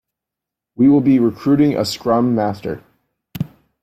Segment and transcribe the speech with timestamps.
[0.75, 2.83] We will be recruiting a scrum master.